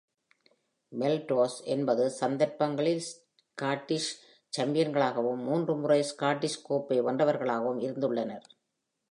[0.91, 4.09] மெல்ரோஸ் ஒன்பது சந்தர்ப்பங்களில் ஸ்காட்டிஷ்
[4.57, 8.47] சாம்பியன்களாகவும், மூன்று முறை ஸ்காட்டிஷ் கோப்பை வென்றவர்களாகவும் இருந்துள்ளனர்.